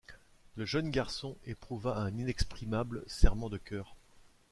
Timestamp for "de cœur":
3.51-3.95